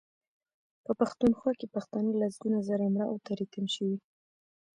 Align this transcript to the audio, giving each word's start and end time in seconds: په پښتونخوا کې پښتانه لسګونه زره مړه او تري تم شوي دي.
په 0.85 0.91
پښتونخوا 0.99 1.51
کې 1.59 1.71
پښتانه 1.75 2.11
لسګونه 2.21 2.59
زره 2.69 2.85
مړه 2.93 3.05
او 3.11 3.15
تري 3.25 3.45
تم 3.53 3.65
شوي 3.75 3.95
دي. 4.01 4.07